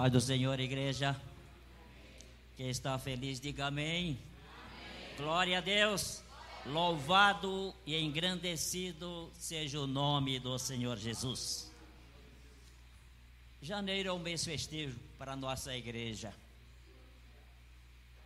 paz 0.00 0.10
do 0.10 0.18
Senhor, 0.18 0.58
igreja. 0.58 1.14
Quem 2.56 2.70
está 2.70 2.98
feliz, 2.98 3.38
diga 3.38 3.66
amém. 3.66 4.18
amém. 4.18 4.18
Glória 5.18 5.58
a 5.58 5.60
Deus. 5.60 6.22
Louvado 6.64 7.74
e 7.84 7.94
engrandecido 7.98 9.30
seja 9.34 9.78
o 9.78 9.86
nome 9.86 10.38
do 10.38 10.58
Senhor 10.58 10.96
Jesus. 10.96 11.70
Janeiro 13.60 14.08
é 14.08 14.12
um 14.14 14.18
mês 14.18 14.42
festivo 14.42 14.98
para 15.18 15.32
a 15.32 15.36
nossa 15.36 15.76
igreja. 15.76 16.32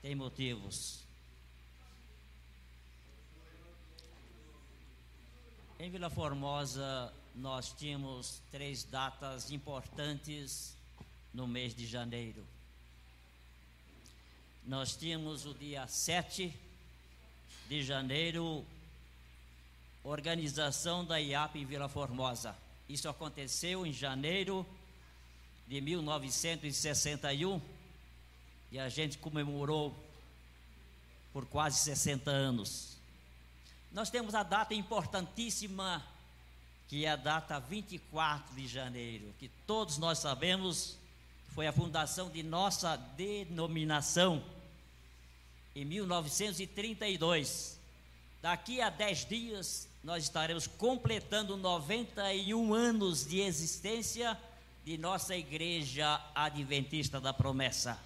Tem 0.00 0.14
motivos. 0.14 1.00
Em 5.80 5.90
Vila 5.90 6.08
Formosa, 6.08 7.12
nós 7.34 7.74
tínhamos 7.76 8.40
três 8.52 8.84
datas 8.84 9.50
importantes 9.50 10.76
no 11.34 11.48
mês 11.48 11.74
de 11.74 11.84
janeiro. 11.84 12.46
Nós 14.64 14.96
tínhamos 14.96 15.44
o 15.44 15.52
dia 15.52 15.86
7 15.86 16.54
de 17.68 17.82
janeiro, 17.82 18.64
organização 20.04 21.04
da 21.04 21.20
IAP 21.20 21.58
em 21.58 21.66
Vila 21.66 21.88
Formosa. 21.88 22.56
Isso 22.88 23.08
aconteceu 23.08 23.84
em 23.84 23.92
janeiro 23.92 24.64
de 25.66 25.80
1961 25.80 27.60
e 28.70 28.78
a 28.78 28.88
gente 28.88 29.18
comemorou 29.18 29.94
por 31.32 31.44
quase 31.46 31.78
60 31.80 32.30
anos. 32.30 32.96
Nós 33.92 34.08
temos 34.08 34.34
a 34.34 34.42
data 34.42 34.72
importantíssima, 34.74 36.04
que 36.88 37.04
é 37.04 37.10
a 37.10 37.16
data 37.16 37.58
24 37.58 38.54
de 38.54 38.68
janeiro, 38.68 39.34
que 39.38 39.48
todos 39.66 39.98
nós 39.98 40.18
sabemos 40.18 40.96
foi 41.54 41.66
a 41.68 41.72
fundação 41.72 42.28
de 42.28 42.42
nossa 42.42 42.96
denominação 42.96 44.42
em 45.74 45.84
1932. 45.84 47.78
Daqui 48.42 48.80
a 48.80 48.90
10 48.90 49.24
dias, 49.26 49.88
nós 50.02 50.24
estaremos 50.24 50.66
completando 50.66 51.56
91 51.56 52.74
anos 52.74 53.24
de 53.24 53.40
existência 53.40 54.36
de 54.84 54.98
nossa 54.98 55.36
Igreja 55.36 56.20
Adventista 56.34 57.20
da 57.20 57.32
Promessa. 57.32 57.96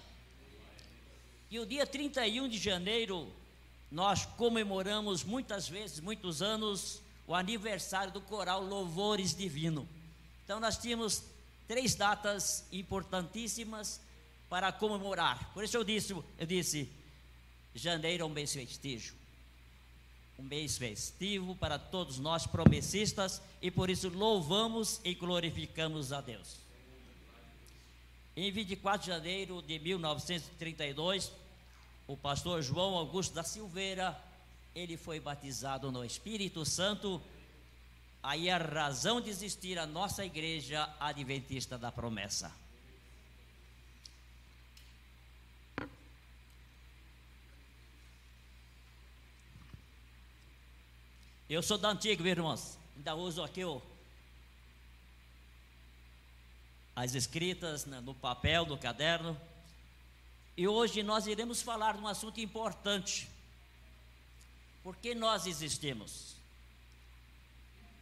E 1.49 1.59
o 1.59 1.65
dia 1.65 1.87
31 1.87 2.47
de 2.47 2.59
janeiro, 2.59 3.27
nós 3.91 4.27
comemoramos 4.27 5.23
muitas 5.23 5.67
vezes, 5.67 5.99
muitos 5.99 6.43
anos, 6.43 7.01
o 7.25 7.33
aniversário 7.33 8.13
do 8.13 8.21
coral 8.21 8.63
Louvores 8.63 9.35
Divino. 9.35 9.89
Então, 10.45 10.59
nós 10.59 10.77
tínhamos 10.77 11.23
três 11.69 11.93
datas 11.93 12.65
importantíssimas 12.71 14.01
para 14.49 14.71
comemorar. 14.71 15.53
Por 15.53 15.63
isso 15.63 15.77
eu 15.77 15.83
disse, 15.83 16.13
eu 16.13 16.45
disse, 16.47 16.89
Janeiro 17.75 18.23
é 18.23 18.25
um 18.25 18.29
mês 18.29 18.51
festivo. 18.51 19.15
Um 20.39 20.41
mês 20.41 20.79
festivo 20.79 21.55
para 21.55 21.77
todos 21.77 22.17
nós 22.17 22.47
promessistas 22.47 23.39
e 23.61 23.69
por 23.69 23.87
isso 23.87 24.09
louvamos 24.09 24.99
e 25.03 25.13
glorificamos 25.13 26.11
a 26.11 26.21
Deus. 26.21 26.55
Em 28.35 28.51
24 28.51 29.01
de 29.01 29.07
janeiro 29.07 29.61
de 29.61 29.77
1932, 29.77 31.31
o 32.07 32.17
pastor 32.17 32.63
João 32.63 32.95
Augusto 32.95 33.35
da 33.35 33.43
Silveira, 33.43 34.19
ele 34.73 34.97
foi 34.97 35.19
batizado 35.19 35.91
no 35.91 36.03
Espírito 36.03 36.65
Santo. 36.65 37.21
Aí 38.21 38.49
a 38.49 38.57
razão 38.57 39.21
de 39.21 39.29
existir 39.29 39.79
a 39.79 39.85
nossa 39.85 40.25
igreja 40.25 40.93
adventista 40.99 41.77
da 41.77 41.91
promessa. 41.91 42.51
Eu 51.49 51.63
sou 51.63 51.77
da 51.77 51.89
antiga, 51.89 52.27
irmãos. 52.29 52.77
Ainda 52.95 53.15
uso 53.15 53.41
aqui 53.41 53.63
o, 53.63 53.81
as 56.95 57.15
escritas 57.15 57.85
no 57.85 58.13
papel, 58.13 58.65
no 58.65 58.77
caderno. 58.77 59.39
E 60.57 60.67
hoje 60.67 61.01
nós 61.01 61.25
iremos 61.25 61.61
falar 61.61 61.93
de 61.93 62.03
um 62.03 62.07
assunto 62.07 62.41
importante. 62.41 63.29
Por 64.83 64.97
que 64.97 65.15
nós 65.15 65.47
existimos? 65.47 66.38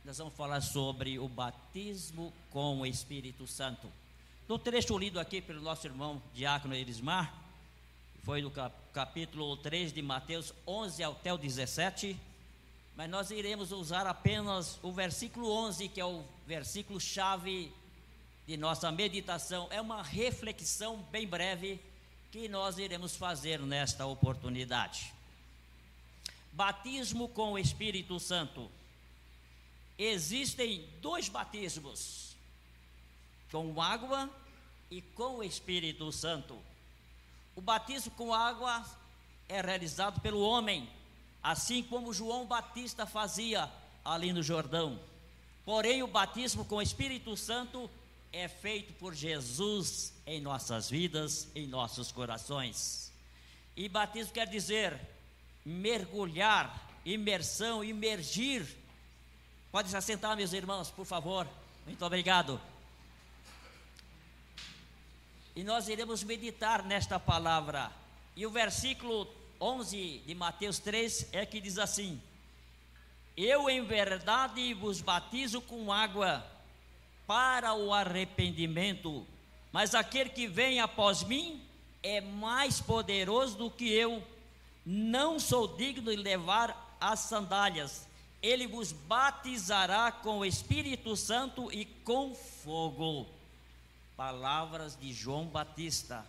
Nós 0.07 0.19
vamos 0.19 0.35
falar 0.35 0.62
sobre 0.62 1.19
o 1.19 1.28
batismo 1.28 2.31
com 2.50 2.79
o 2.79 2.85
Espírito 2.85 3.45
Santo. 3.45 3.91
No 4.47 4.57
trecho 4.57 4.97
lido 4.97 5.19
aqui 5.19 5.41
pelo 5.41 5.62
nosso 5.62 5.85
irmão 5.85 6.22
Diácono 6.34 6.73
Elismar, 6.73 7.34
foi 8.23 8.41
do 8.41 8.50
capítulo 8.94 9.57
3 9.57 9.91
de 9.91 10.01
Mateus 10.01 10.53
11 10.66 11.03
até 11.03 11.34
o 11.34 11.38
17 11.38 12.17
mas 12.96 13.09
nós 13.09 13.31
iremos 13.31 13.73
usar 13.73 14.07
apenas 14.07 14.79
o 14.81 14.94
versículo 14.94 15.51
11, 15.51 15.90
que 15.90 16.00
é 16.00 16.06
o 16.06 16.23
versículo 16.47 17.01
chave 17.01 17.69
de 18.47 18.56
nossa 18.56 18.90
meditação. 18.94 19.67
É 19.69 19.81
uma 19.81 20.01
reflexão 20.01 21.06
bem 21.12 21.28
breve 21.28 21.81
que 22.31 22.47
nós 22.47 22.78
iremos 22.78 23.17
fazer 23.17 23.59
nesta 23.59 24.06
oportunidade. 24.06 25.13
Batismo 26.53 27.28
com 27.28 27.51
o 27.51 27.59
Espírito 27.59 28.17
Santo. 28.22 28.72
Existem 29.97 30.88
dois 31.02 31.28
batismos, 31.28 32.35
com 33.52 33.81
água 33.81 34.30
e 34.91 35.02
com 35.02 35.38
o 35.38 35.44
Espírito 35.44 36.12
Santo. 36.12 36.58
O 37.56 37.62
batismo 37.62 38.12
com 38.12 38.34
água 38.34 38.85
é 39.50 39.62
realizado 39.62 40.22
pelo 40.22 40.41
homem, 40.41 40.88
assim 41.41 41.81
como 41.81 42.13
João 42.13 42.46
Batista 42.46 43.06
fazia 43.06 43.72
ali 44.06 44.31
no 44.31 44.44
Jordão. 44.44 45.00
Porém, 45.66 46.03
o 46.03 46.08
batismo 46.08 46.64
com 46.64 46.75
o 46.75 46.81
Espírito 46.81 47.35
Santo 47.35 47.90
é 48.31 48.47
feito 48.47 48.94
por 48.94 49.14
Jesus 49.16 50.14
em 50.25 50.40
nossas 50.40 50.90
vidas, 50.90 51.47
em 51.56 51.66
nossos 51.66 52.12
corações. 52.12 53.12
E 53.75 53.90
batismo 53.90 54.34
quer 54.34 54.47
dizer 54.47 55.00
mergulhar, 55.66 56.90
imersão, 57.06 57.84
imergir. 57.84 58.66
Pode 59.72 59.89
se 59.89 59.97
assentar, 59.97 60.35
meus 60.35 60.53
irmãos, 60.53 60.89
por 60.89 61.05
favor. 61.05 61.47
Muito 61.85 62.03
obrigado. 62.05 62.59
E 65.55 65.63
nós 65.63 65.89
iremos 65.89 66.23
meditar 66.23 66.83
nesta 66.83 67.19
palavra. 67.19 67.91
E 68.35 68.45
o 68.45 68.51
versículo 68.51 69.28
11 69.59 70.23
de 70.25 70.35
Mateus 70.35 70.79
3 70.79 71.29
é 71.33 71.45
que 71.45 71.59
diz 71.59 71.78
assim: 71.78 72.22
Eu 73.35 73.69
em 73.69 73.83
verdade 73.83 74.73
vos 74.73 75.01
batizo 75.01 75.61
com 75.61 75.91
água 75.91 76.45
para 77.25 77.73
o 77.73 77.94
arrependimento, 77.94 79.28
mas 79.72 79.94
aquele 79.94 80.29
que 80.29 80.47
vem 80.47 80.79
após 80.79 81.23
mim 81.23 81.61
é 82.01 82.22
mais 82.22 82.79
poderoso 82.79 83.57
do 83.57 83.69
que 83.69 83.91
eu, 83.91 84.25
não 84.85 85.39
sou 85.39 85.75
digno 85.75 86.09
de 86.09 86.16
levar 86.16 86.95
as 87.01 87.19
sandálias. 87.22 88.06
Ele 88.41 88.67
vos 88.67 88.91
batizará 88.91 90.11
com 90.11 90.39
o 90.39 90.45
Espírito 90.45 91.15
Santo 91.15 91.71
e 91.71 91.85
com 91.85 92.35
fogo. 92.35 93.27
Palavras 94.15 94.97
de 94.99 95.13
João 95.13 95.45
Batista 95.45 96.25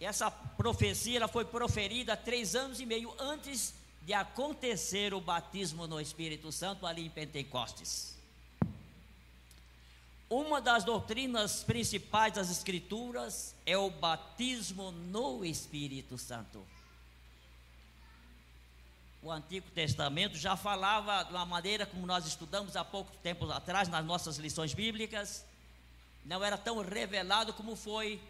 essa 0.00 0.30
profecia 0.30 1.26
foi 1.26 1.44
proferida 1.44 2.16
três 2.16 2.54
anos 2.54 2.80
e 2.80 2.86
meio 2.86 3.14
antes 3.18 3.72
de 4.02 4.12
acontecer 4.12 5.14
o 5.14 5.20
batismo 5.20 5.86
no 5.86 6.00
Espírito 6.00 6.52
Santo 6.52 6.86
ali 6.86 7.06
em 7.06 7.10
Pentecostes. 7.10 8.14
Uma 10.28 10.60
das 10.60 10.84
doutrinas 10.84 11.64
principais 11.64 12.34
das 12.34 12.50
Escrituras 12.50 13.54
é 13.64 13.78
o 13.78 13.88
batismo 13.88 14.90
no 14.90 15.44
Espírito 15.44 16.18
Santo. 16.18 16.62
O 19.22 19.30
Antigo 19.30 19.70
Testamento 19.70 20.36
já 20.36 20.56
falava 20.56 21.24
de 21.24 21.32
uma 21.32 21.46
maneira 21.46 21.86
como 21.86 22.06
nós 22.06 22.26
estudamos 22.26 22.76
há 22.76 22.84
pouco 22.84 23.10
tempo 23.22 23.50
atrás 23.50 23.88
nas 23.88 24.04
nossas 24.04 24.36
lições 24.36 24.72
bíblicas, 24.72 25.44
não 26.24 26.44
era 26.44 26.58
tão 26.58 26.80
revelado 26.82 27.52
como 27.52 27.76
foi 27.76 28.20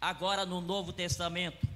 agora 0.00 0.44
no 0.44 0.60
Novo 0.60 0.92
Testamento. 0.92 1.66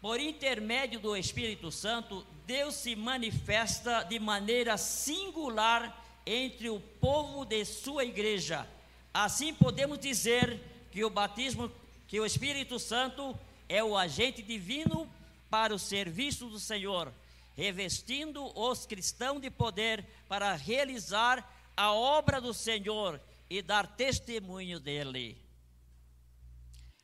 Por 0.00 0.20
intermédio 0.20 1.00
do 1.00 1.16
Espírito 1.16 1.72
Santo, 1.72 2.26
Deus 2.46 2.74
se 2.74 2.94
manifesta 2.94 4.02
de 4.02 4.18
maneira 4.18 4.76
singular 4.76 6.04
entre 6.26 6.68
o 6.68 6.78
povo 6.78 7.44
de 7.44 7.64
sua 7.64 8.04
igreja. 8.04 8.68
Assim 9.12 9.54
podemos 9.54 9.98
dizer 9.98 10.60
que 10.92 11.02
o 11.04 11.08
batismo, 11.10 11.72
que 12.06 12.20
o 12.20 12.26
Espírito 12.26 12.78
Santo 12.78 13.34
é 13.68 13.82
o 13.82 13.96
agente 13.96 14.42
divino 14.42 15.10
para 15.50 15.74
o 15.74 15.78
serviço 15.78 16.48
do 16.48 16.58
Senhor, 16.58 17.12
revestindo 17.56 18.44
os 18.58 18.86
cristãos 18.86 19.40
de 19.40 19.50
poder 19.50 20.04
para 20.28 20.54
realizar 20.54 21.48
a 21.76 21.92
obra 21.92 22.40
do 22.40 22.52
Senhor 22.52 23.20
e 23.48 23.62
dar 23.62 23.86
testemunho 23.86 24.80
dele. 24.80 25.40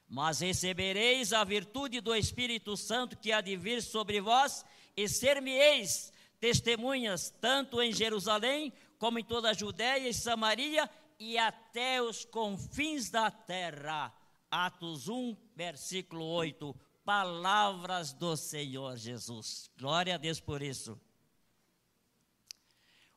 Mas 0.09 0.41
recebereis 0.41 1.33
a 1.33 1.45
virtude 1.45 2.01
do 2.01 2.15
Espírito 2.15 2.77
Santo 2.77 3.17
que 3.17 3.31
há 3.31 3.41
de 3.41 3.57
vir 3.57 3.81
sobre 3.81 4.21
vós, 4.21 4.65
e 4.97 5.09
ser-me-eis 5.09 6.13
testemunhas, 6.41 7.31
tanto 7.41 7.81
em 7.81 7.93
Jerusalém, 7.93 8.73
como 8.99 9.19
em 9.19 9.25
toda 9.25 9.51
a 9.51 9.55
Judéia 9.55 10.09
e 10.09 10.15
Samaria, 10.15 10.91
e 11.19 11.39
até 11.39 12.03
os 12.03 12.25
confins 12.25 13.11
da 13.11 13.31
terra. 13.31 14.13
Atos 14.51 15.09
1, 15.09 15.37
versículo 15.55 16.25
8. 16.25 16.75
Palavras 17.05 18.13
do 18.13 18.37
Senhor 18.37 18.97
Jesus. 18.97 19.71
Glória 19.79 20.15
a 20.15 20.19
Deus 20.19 20.41
por 20.41 20.61
isso. 20.63 21.01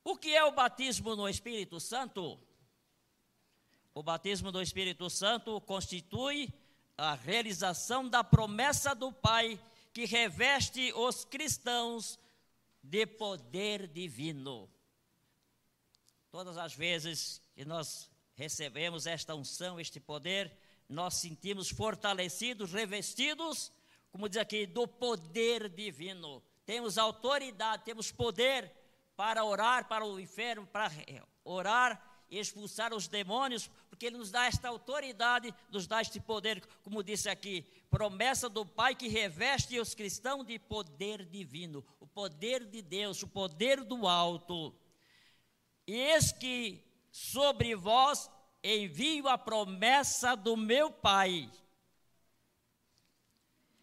O 0.04 0.18
que 0.18 0.36
é 0.36 0.44
o 0.44 0.52
batismo 0.52 1.16
no 1.16 1.28
Espírito 1.28 1.80
Santo? 1.80 2.40
O 3.94 4.04
batismo 4.04 4.52
do 4.52 4.62
Espírito 4.62 5.10
Santo 5.10 5.60
constitui 5.62 6.54
a 6.98 7.14
realização 7.14 8.08
da 8.08 8.24
promessa 8.24 8.94
do 8.94 9.12
Pai 9.12 9.60
que 9.94 10.06
reveste 10.06 10.92
os 10.94 11.24
cristãos 11.24 12.20
de 12.82 13.06
poder 13.06 13.88
divino. 13.88 14.70
Todas 16.32 16.58
as 16.58 16.74
vezes 16.74 17.42
que 17.54 17.64
nós 17.64 18.10
recebemos 18.36 19.06
esta 19.06 19.36
unção, 19.36 19.80
este 19.80 20.00
poder, 20.00 20.52
nós 20.94 21.16
sentimos 21.16 21.70
fortalecidos, 21.70 22.72
revestidos, 22.72 23.72
como 24.12 24.30
diz 24.30 24.38
aqui, 24.38 24.66
do 24.66 24.88
poder 24.88 25.68
divino. 25.68 26.42
Temos 26.66 26.98
autoridade, 26.98 27.84
temos 27.84 28.12
poder 28.12 28.72
para 29.16 29.44
orar 29.44 29.88
para 29.88 30.06
o 30.06 30.20
inferno, 30.20 30.68
para 30.68 30.92
orar 31.44 32.26
e 32.30 32.40
expulsar 32.40 32.94
os 32.94 33.08
demônios, 33.08 33.70
porque 33.90 34.06
Ele 34.06 34.18
nos 34.18 34.32
dá 34.32 34.46
esta 34.46 34.70
autoridade, 34.70 35.54
nos 35.70 35.88
dá 35.88 36.02
este 36.02 36.20
poder, 36.20 36.66
como 36.84 37.04
disse 37.04 37.30
aqui, 37.30 37.66
promessa 37.90 38.48
do 38.48 38.66
Pai 38.66 38.96
que 38.96 39.08
reveste 39.08 39.80
os 39.80 39.94
cristãos 39.94 40.46
de 40.46 40.58
poder 40.58 41.26
divino, 41.26 41.84
o 42.00 42.08
poder 42.08 42.66
de 42.66 42.82
Deus, 42.82 43.22
o 43.22 43.28
poder 43.28 43.84
do 43.84 44.08
alto. 44.08 44.76
E 45.86 45.94
eis 45.94 46.32
que 46.32 46.84
sobre 47.12 47.76
vós 47.76 48.30
envio 48.64 49.28
a 49.28 49.38
promessa 49.38 50.36
do 50.36 50.56
meu 50.56 50.90
Pai. 50.90 51.50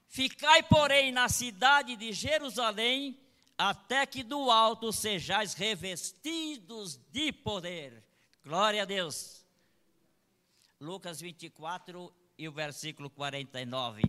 Ficai, 0.08 0.62
porém, 0.62 1.12
na 1.12 1.28
cidade 1.28 1.94
de 1.96 2.12
Jerusalém, 2.12 3.20
até 3.56 4.06
que 4.06 4.22
do 4.22 4.50
alto 4.50 4.92
sejais 4.92 5.54
revestidos 5.54 6.96
de 7.12 7.30
poder. 7.30 8.02
Glória 8.42 8.82
a 8.82 8.86
Deus. 8.86 9.44
Lucas 10.80 11.20
24 11.20 12.12
e 12.38 12.48
o 12.48 12.52
versículo 12.52 13.10
49. 13.10 14.02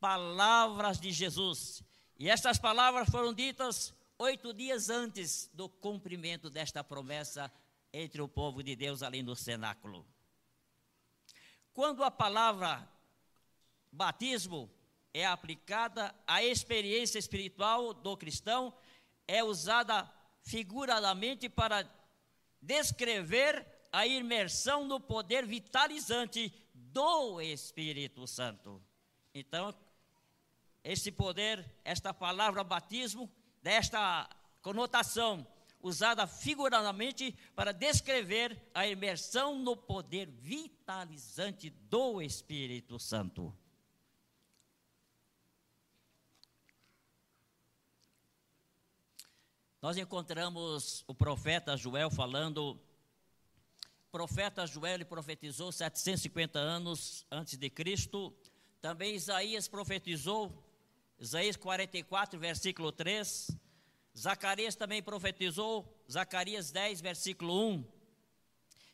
Palavras 0.00 1.00
de 1.00 1.12
Jesus. 1.12 1.82
E 2.18 2.28
estas 2.28 2.58
palavras 2.58 3.08
foram 3.08 3.32
ditas 3.32 3.94
oito 4.18 4.52
dias 4.52 4.90
antes 4.90 5.50
do 5.54 5.68
cumprimento 5.68 6.50
desta 6.50 6.84
promessa 6.84 7.50
entre 7.92 8.22
o 8.22 8.28
povo 8.28 8.62
de 8.62 8.74
Deus 8.74 9.02
ali 9.02 9.22
no 9.22 9.36
cenáculo. 9.36 10.06
Quando 11.72 12.02
a 12.02 12.10
palavra 12.10 12.88
batismo 13.90 14.70
é 15.12 15.26
aplicada 15.26 16.14
à 16.26 16.42
experiência 16.42 17.18
espiritual 17.18 17.92
do 17.92 18.16
cristão, 18.16 18.74
é 19.28 19.44
usada 19.44 20.10
figuradamente 20.42 21.48
para 21.48 21.88
descrever 22.60 23.66
a 23.92 24.06
imersão 24.06 24.86
no 24.86 24.98
poder 24.98 25.46
vitalizante 25.46 26.52
do 26.74 27.40
Espírito 27.40 28.26
Santo. 28.26 28.82
Então, 29.34 29.74
esse 30.82 31.12
poder, 31.12 31.64
esta 31.84 32.12
palavra 32.12 32.64
batismo, 32.64 33.30
desta 33.62 34.28
conotação 34.62 35.46
usada 35.82 36.26
figuradamente 36.26 37.36
para 37.54 37.72
descrever 37.72 38.70
a 38.72 38.86
imersão 38.86 39.58
no 39.58 39.76
poder 39.76 40.30
vitalizante 40.30 41.68
do 41.70 42.22
Espírito 42.22 42.98
Santo. 42.98 43.52
Nós 49.82 49.96
encontramos 49.96 51.02
o 51.08 51.14
profeta 51.14 51.76
Joel 51.76 52.08
falando. 52.08 52.80
O 54.06 54.12
profeta 54.12 54.64
Joel 54.64 54.94
ele 54.94 55.04
profetizou 55.04 55.72
750 55.72 56.56
anos 56.56 57.26
antes 57.28 57.58
de 57.58 57.68
Cristo. 57.68 58.32
Também 58.80 59.16
Isaías 59.16 59.66
profetizou, 59.66 60.64
Isaías 61.18 61.56
44, 61.56 62.38
versículo 62.38 62.92
3. 62.92 63.50
Zacarias 64.16 64.74
também 64.74 65.02
profetizou, 65.02 66.04
Zacarias 66.10 66.70
10, 66.70 67.00
versículo 67.00 67.68
1. 67.68 67.84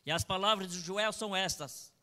E 0.05 0.11
as 0.11 0.23
palavras 0.23 0.71
de 0.71 0.79
Joel 0.79 1.11
são 1.11 1.35
estas: 1.35 1.93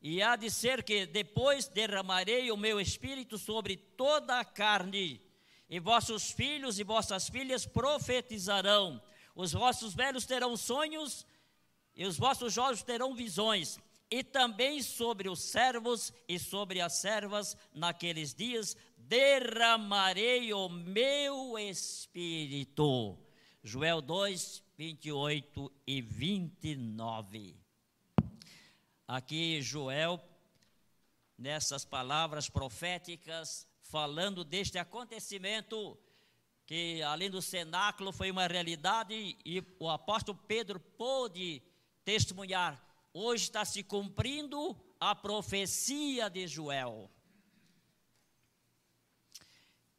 E 0.00 0.22
há 0.22 0.36
de 0.36 0.50
ser 0.50 0.82
que 0.82 1.04
depois 1.06 1.66
derramarei 1.66 2.50
o 2.50 2.56
meu 2.56 2.80
espírito 2.80 3.36
sobre 3.36 3.76
toda 3.76 4.38
a 4.38 4.44
carne, 4.44 5.20
e 5.68 5.80
vossos 5.80 6.30
filhos 6.30 6.78
e 6.78 6.84
vossas 6.84 7.28
filhas 7.28 7.66
profetizarão, 7.66 9.02
os 9.34 9.52
vossos 9.52 9.94
velhos 9.94 10.24
terão 10.24 10.56
sonhos, 10.56 11.26
e 11.94 12.06
os 12.06 12.16
vossos 12.16 12.52
jovens 12.52 12.82
terão 12.82 13.14
visões, 13.14 13.78
e 14.10 14.24
também 14.24 14.82
sobre 14.82 15.28
os 15.28 15.40
servos 15.40 16.12
e 16.28 16.38
sobre 16.38 16.80
as 16.80 16.94
servas 16.94 17.56
naqueles 17.74 18.34
dias 18.34 18.76
derramarei 19.10 20.54
o 20.54 20.68
meu 20.68 21.58
espírito. 21.58 23.18
Joel 23.60 24.00
2, 24.00 24.62
28 24.78 25.72
e 25.84 26.00
29. 26.00 27.56
Aqui 29.08 29.60
Joel, 29.60 30.22
nessas 31.36 31.84
palavras 31.84 32.48
proféticas, 32.48 33.66
falando 33.82 34.44
deste 34.44 34.78
acontecimento 34.78 35.98
que 36.64 37.02
além 37.02 37.28
do 37.28 37.42
cenáculo 37.42 38.12
foi 38.12 38.30
uma 38.30 38.46
realidade 38.46 39.36
e 39.44 39.60
o 39.80 39.90
apóstolo 39.90 40.38
Pedro 40.46 40.78
pôde 40.78 41.60
testemunhar. 42.04 42.80
Hoje 43.12 43.42
está 43.42 43.64
se 43.64 43.82
cumprindo 43.82 44.80
a 45.00 45.16
profecia 45.16 46.30
de 46.30 46.46
Joel. 46.46 47.10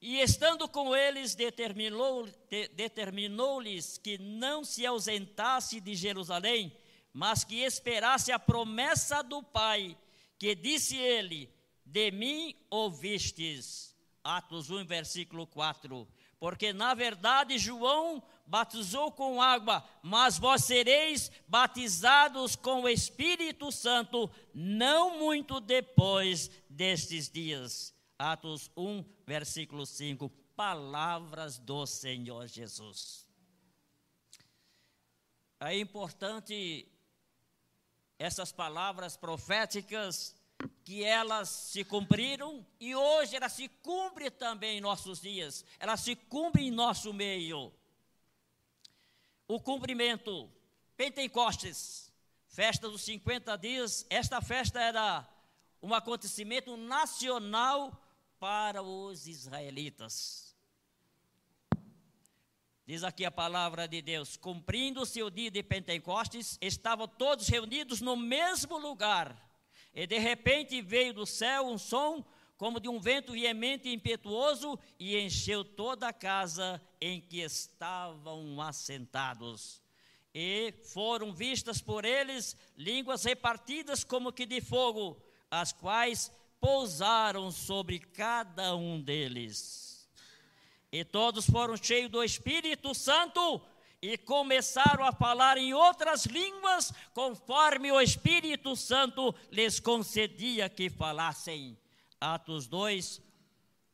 E 0.01 0.19
estando 0.19 0.67
com 0.67 0.95
eles, 0.95 1.35
determinou-lhes 1.35 2.35
de, 2.49 2.67
determinou 2.69 3.61
que 4.03 4.17
não 4.17 4.65
se 4.65 4.83
ausentasse 4.83 5.79
de 5.79 5.93
Jerusalém, 5.93 6.75
mas 7.13 7.43
que 7.43 7.57
esperasse 7.57 8.31
a 8.31 8.39
promessa 8.39 9.21
do 9.21 9.43
Pai, 9.43 9.95
que 10.39 10.55
disse 10.55 10.97
ele: 10.97 11.53
De 11.85 12.09
mim 12.09 12.55
ouvistes. 12.69 13.95
Atos 14.23 14.71
1, 14.71 14.85
versículo 14.85 15.45
4. 15.45 16.07
Porque 16.39 16.73
na 16.73 16.95
verdade 16.95 17.59
João 17.59 18.23
batizou 18.47 19.11
com 19.11 19.39
água, 19.41 19.87
mas 20.01 20.39
vós 20.39 20.63
sereis 20.63 21.31
batizados 21.47 22.55
com 22.55 22.81
o 22.81 22.89
Espírito 22.89 23.71
Santo, 23.71 24.29
não 24.53 25.19
muito 25.19 25.59
depois 25.59 26.49
destes 26.67 27.29
dias. 27.29 27.93
Atos 28.21 28.69
1, 28.77 29.03
versículo 29.25 29.83
5, 29.83 30.29
palavras 30.55 31.57
do 31.57 31.87
Senhor 31.87 32.45
Jesus. 32.45 33.27
É 35.59 35.75
importante 35.75 36.87
essas 38.19 38.51
palavras 38.51 39.17
proféticas 39.17 40.35
que 40.83 41.03
elas 41.03 41.49
se 41.49 41.83
cumpriram 41.83 42.63
e 42.79 42.95
hoje 42.95 43.35
elas 43.35 43.53
se 43.53 43.67
cumprem 43.67 44.29
também 44.29 44.77
em 44.77 44.81
nossos 44.81 45.19
dias, 45.19 45.65
elas 45.79 46.01
se 46.01 46.15
cumprem 46.15 46.67
em 46.67 46.71
nosso 46.71 47.11
meio. 47.11 47.73
O 49.47 49.59
cumprimento, 49.59 50.47
Pentecostes, 50.95 52.13
festa 52.45 52.87
dos 52.87 53.01
50 53.01 53.57
dias, 53.57 54.05
esta 54.11 54.39
festa 54.41 54.79
era 54.79 55.27
um 55.81 55.91
acontecimento 55.91 56.77
nacional 56.77 57.99
para 58.41 58.81
os 58.81 59.27
israelitas. 59.27 60.57
Diz 62.87 63.03
aqui 63.03 63.23
a 63.23 63.29
palavra 63.29 63.87
de 63.87 64.01
Deus: 64.01 64.35
cumprindo-se 64.35 65.21
o 65.21 65.29
dia 65.29 65.51
de 65.51 65.61
Pentecostes, 65.61 66.57
estavam 66.59 67.07
todos 67.07 67.47
reunidos 67.47 68.01
no 68.01 68.17
mesmo 68.17 68.79
lugar. 68.79 69.37
E 69.93 70.07
de 70.07 70.17
repente 70.17 70.81
veio 70.81 71.13
do 71.13 71.23
céu 71.23 71.67
um 71.67 71.77
som 71.77 72.25
como 72.57 72.79
de 72.79 72.89
um 72.89 72.99
vento 72.99 73.33
veemente 73.33 73.89
e 73.89 73.93
impetuoso 73.93 74.79
e 74.99 75.15
encheu 75.17 75.63
toda 75.63 76.07
a 76.07 76.13
casa 76.13 76.81
em 76.99 77.21
que 77.21 77.41
estavam 77.41 78.59
assentados. 78.59 79.79
e 80.33 80.73
foram 80.85 81.31
vistas 81.31 81.79
por 81.81 82.05
eles 82.05 82.57
línguas 82.75 83.23
repartidas 83.23 84.03
como 84.03 84.31
que 84.31 84.45
de 84.45 84.61
fogo, 84.61 85.21
as 85.51 85.73
quais 85.73 86.31
pousaram 86.61 87.51
sobre 87.51 87.99
cada 87.99 88.75
um 88.75 89.01
deles. 89.01 90.07
E 90.91 91.03
todos 91.03 91.49
foram 91.49 91.75
cheios 91.75 92.11
do 92.11 92.23
Espírito 92.23 92.93
Santo 92.93 93.59
e 94.01 94.17
começaram 94.17 95.03
a 95.03 95.11
falar 95.11 95.57
em 95.57 95.73
outras 95.73 96.25
línguas, 96.25 96.93
conforme 97.13 97.91
o 97.91 97.99
Espírito 97.99 98.73
Santo 98.75 99.35
lhes 99.51 99.79
concedia 99.79 100.69
que 100.69 100.89
falassem. 100.89 101.77
Atos 102.19 102.67
2, 102.67 103.21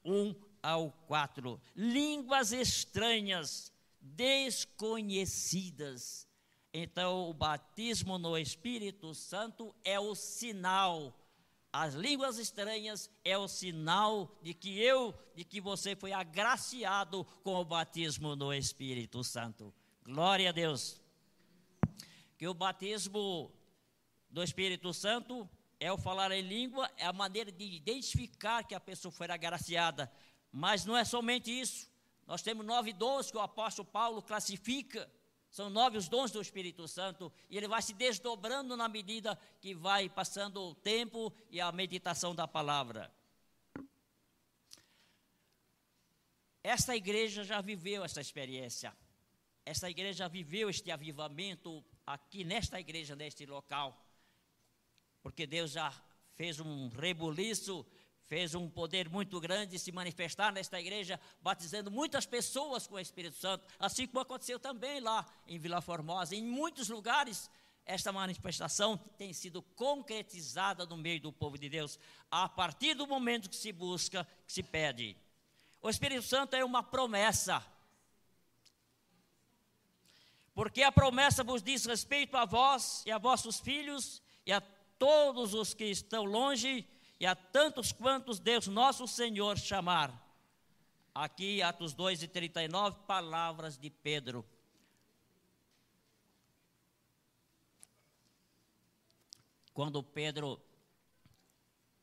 1 0.03 0.35
ao 0.61 0.91
4. 1.07 1.61
Línguas 1.75 2.51
estranhas, 2.51 3.71
desconhecidas. 4.01 6.27
Então, 6.73 7.29
o 7.29 7.33
batismo 7.33 8.17
no 8.17 8.37
Espírito 8.37 9.13
Santo 9.13 9.73
é 9.83 9.99
o 9.99 10.15
sinal. 10.15 11.13
As 11.79 11.93
línguas 11.93 12.39
estranhas 12.39 13.07
é 13.23 13.37
o 13.37 13.47
sinal 13.47 14.35
de 14.41 14.51
que 14.51 14.81
eu, 14.81 15.13
de 15.35 15.43
que 15.43 15.61
você 15.61 15.95
foi 15.95 16.11
agraciado 16.11 17.23
com 17.43 17.53
o 17.53 17.63
batismo 17.63 18.35
no 18.35 18.51
Espírito 18.51 19.23
Santo. 19.23 19.71
Glória 20.03 20.49
a 20.49 20.51
Deus. 20.51 20.99
Que 22.35 22.47
o 22.47 22.53
batismo 22.55 23.51
do 24.27 24.41
Espírito 24.41 24.91
Santo 24.91 25.47
é 25.79 25.91
o 25.91 25.99
falar 25.99 26.31
em 26.31 26.41
língua, 26.41 26.89
é 26.97 27.05
a 27.05 27.13
maneira 27.13 27.51
de 27.51 27.63
identificar 27.63 28.63
que 28.63 28.73
a 28.73 28.79
pessoa 28.79 29.11
foi 29.11 29.29
agraciada. 29.29 30.11
Mas 30.51 30.83
não 30.83 30.97
é 30.97 31.05
somente 31.05 31.51
isso. 31.51 31.87
Nós 32.25 32.41
temos 32.41 32.65
nove 32.65 32.91
dons 32.91 33.29
que 33.29 33.37
o 33.37 33.39
apóstolo 33.39 33.87
Paulo 33.87 34.23
classifica. 34.23 35.07
São 35.49 35.69
nove 35.69 35.97
os 35.97 36.07
dons 36.07 36.31
do 36.31 36.41
Espírito 36.41 36.87
Santo. 36.87 37.31
E 37.49 37.57
ele 37.57 37.67
vai 37.67 37.81
se 37.81 37.93
desdobrando 37.93 38.75
na 38.75 38.87
medida 38.87 39.35
que 39.59 39.73
vai 39.73 40.09
passando 40.09 40.61
o 40.61 40.75
tempo 40.75 41.33
e 41.49 41.59
a 41.61 41.71
meditação 41.71 42.35
da 42.35 42.47
palavra. 42.47 43.11
Esta 46.63 46.95
igreja 46.95 47.43
já 47.43 47.61
viveu 47.61 48.03
essa 48.03 48.19
experiência 48.19 48.95
esta 49.67 49.89
igreja 49.89 50.29
viveu 50.29 50.69
este 50.69 50.89
avivamento 50.91 51.83
aqui 52.05 52.45
nesta 52.45 52.79
igreja, 52.79 53.17
neste 53.17 53.45
local, 53.45 54.01
porque 55.21 55.45
Deus 55.45 55.71
já 55.71 55.91
fez 56.35 56.61
um 56.61 56.87
rebuliço, 56.87 57.85
fez 58.27 58.53
um 58.53 58.69
poder 58.69 59.09
muito 59.09 59.39
grande 59.39 59.79
se 59.79 59.91
manifestar 59.91 60.51
nesta 60.51 60.79
igreja, 60.79 61.19
batizando 61.41 61.89
muitas 61.89 62.25
pessoas 62.25 62.85
com 62.85 62.95
o 62.95 62.99
Espírito 62.99 63.37
Santo, 63.37 63.65
assim 63.79 64.05
como 64.05 64.19
aconteceu 64.19 64.59
também 64.59 64.99
lá 64.99 65.25
em 65.47 65.57
Vila 65.57 65.81
Formosa, 65.81 66.35
em 66.35 66.43
muitos 66.43 66.89
lugares. 66.89 67.49
Esta 67.85 68.11
manifestação 68.11 68.97
tem 69.17 69.31
sido 69.31 69.61
concretizada 69.61 70.85
no 70.85 70.97
meio 70.97 71.21
do 71.21 71.31
povo 71.31 71.57
de 71.57 71.69
Deus, 71.69 71.97
a 72.29 72.49
partir 72.49 72.93
do 72.93 73.07
momento 73.07 73.49
que 73.49 73.55
se 73.55 73.71
busca, 73.71 74.27
que 74.45 74.51
se 74.51 74.61
pede. 74.61 75.15
O 75.81 75.89
Espírito 75.89 76.23
Santo 76.23 76.53
é 76.53 76.65
uma 76.65 76.83
promessa, 76.83 77.65
porque 80.53 80.83
a 80.83 80.91
promessa 80.91 81.45
vos 81.45 81.63
diz 81.63 81.85
respeito 81.85 82.35
a 82.35 82.43
vós 82.43 83.03
e 83.05 83.11
a 83.11 83.17
vossos 83.17 83.59
filhos 83.59 84.21
e 84.45 84.51
a 84.51 84.59
todos 84.99 85.53
os 85.53 85.73
que 85.73 85.85
estão 85.85 86.25
longe 86.25 86.85
e 87.19 87.25
a 87.25 87.35
tantos 87.35 87.91
quantos 87.91 88.39
Deus 88.39 88.67
nosso 88.67 89.07
Senhor 89.07 89.57
chamar. 89.57 90.25
Aqui, 91.13 91.61
Atos 91.61 91.93
2 91.93 92.23
e 92.23 92.27
39, 92.27 92.99
palavras 93.07 93.77
de 93.77 93.89
Pedro. 93.89 94.45
Quando 99.73 100.01
Pedro 100.01 100.61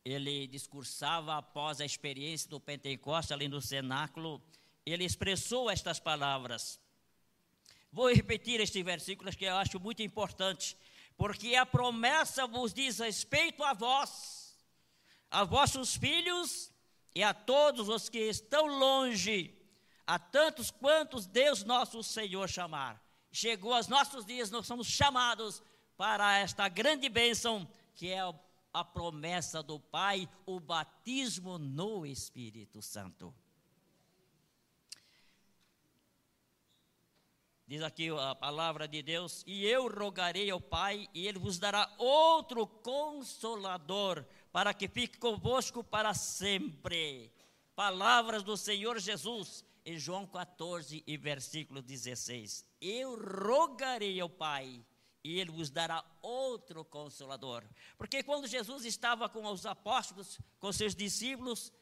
ele 0.05 0.47
discursava 0.47 1.37
após 1.37 1.81
a 1.81 1.85
experiência 1.85 2.49
do 2.51 2.61
Pentecostes 2.61 3.33
ali 3.33 3.49
no 3.49 3.61
cenáculo, 3.61 4.43
ele 4.85 5.05
expressou 5.05 5.71
estas 5.71 5.99
palavras. 5.99 6.79
Vou 7.91 8.13
repetir 8.13 8.61
este 8.61 8.83
versículo 8.83 9.31
que 9.31 9.45
eu 9.45 9.57
acho 9.57 9.81
muito 9.81 10.03
importante, 10.03 10.77
porque 11.17 11.55
a 11.55 11.65
promessa 11.65 12.47
vos 12.47 12.75
diz 12.75 12.99
respeito 12.99 13.63
a 13.63 13.73
vós, 13.73 14.44
a 15.35 15.43
vossos 15.43 15.97
filhos 15.97 16.73
e 17.13 17.21
a 17.21 17.35
todos 17.35 17.89
os 17.89 18.09
que 18.09 18.21
estão 18.21 18.67
longe, 18.67 19.53
a 20.07 20.17
tantos 20.17 20.71
quantos 20.71 21.27
Deus 21.27 21.65
nosso 21.65 22.05
Senhor 22.05 22.49
chamar. 22.49 23.03
Chegou 23.33 23.75
aos 23.75 23.89
nossos 23.89 24.25
dias, 24.25 24.53
nós 24.53 24.65
somos 24.65 24.87
chamados 24.87 25.61
para 25.97 26.39
esta 26.39 26.69
grande 26.69 27.09
bênção 27.09 27.69
que 27.97 28.11
é 28.11 28.21
a 28.73 28.85
promessa 28.85 29.61
do 29.61 29.81
Pai, 29.81 30.29
o 30.47 30.61
batismo 30.61 31.59
no 31.59 32.07
Espírito 32.07 32.81
Santo. 32.81 33.35
Diz 37.67 37.83
aqui 37.83 38.09
a 38.11 38.35
palavra 38.35 38.87
de 38.87 39.03
Deus: 39.03 39.43
E 39.47 39.65
eu 39.65 39.89
rogarei 39.89 40.51
ao 40.51 40.61
Pai, 40.61 41.09
e 41.15 41.27
Ele 41.27 41.39
vos 41.39 41.59
dará 41.59 41.91
outro 41.99 42.67
consolador, 42.67 44.25
para 44.55 44.73
que 44.73 44.87
fique 44.87 45.19
convosco 45.19 45.83
para 45.83 46.15
sempre. 46.15 47.29
Palavras 47.75 48.45
do 48.45 48.57
Senhor 48.57 49.01
Jesus, 49.01 49.65
em 49.85 49.99
João 49.99 50.25
14 50.29 51.03
e 51.05 51.17
versículo 51.17 51.83
16: 51.83 52.65
Eu 52.81 53.17
rogarei 53.17 54.21
ao 54.21 54.31
Pai, 54.31 54.81
e 55.25 55.41
Ele 55.41 55.51
vos 55.51 55.71
dará 55.71 56.05
outro 56.23 56.85
consolador. 56.85 57.65
Porque 57.99 58.23
quando 58.23 58.47
Jesus 58.47 58.85
estava 58.85 59.29
com 59.29 59.45
os 59.45 59.67
apóstolos, 59.67 60.39
com 60.61 60.71
seus 60.71 60.95
discípulos, 60.95 61.73